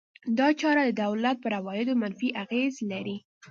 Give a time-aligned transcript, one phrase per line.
[0.37, 3.17] دا چاره د دولت پر عوایدو منفي اغېز لري.